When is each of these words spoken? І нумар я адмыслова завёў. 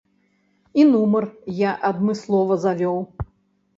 І 0.79 0.85
нумар 0.93 1.27
я 1.59 1.71
адмыслова 1.91 2.61
завёў. 2.65 2.99